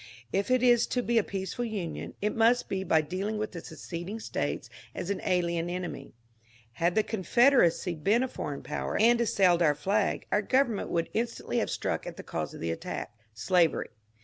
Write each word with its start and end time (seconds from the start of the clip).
If 0.33 0.49
it 0.49 0.63
is 0.63 0.87
to 0.87 1.03
be 1.03 1.19
a 1.19 1.23
peaceful 1.23 1.63
Union 1.63 2.15
it 2.23 2.35
must 2.35 2.67
be 2.69 2.83
by 2.83 3.01
dealing 3.01 3.37
with 3.37 3.51
the 3.51 3.61
seceding 3.61 4.19
States 4.19 4.67
as 4.95 5.11
an 5.11 5.21
alien 5.23 5.69
enemy. 5.69 6.15
Had 6.71 6.95
the 6.95 7.03
Confederacy 7.03 7.93
been 7.93 8.23
a 8.23 8.27
foreign 8.27 8.63
power 8.63 8.97
and 8.99 9.21
assailed 9.21 9.61
our 9.61 9.75
flag, 9.75 10.25
our 10.31 10.41
government 10.41 10.89
would 10.89 11.11
instantly 11.13 11.59
have 11.59 11.69
struck 11.69 12.07
at 12.07 12.17
the 12.17 12.23
cause 12.23 12.55
of 12.55 12.61
the 12.61 12.71
attack— 12.71 13.13
slavery. 13.35 13.89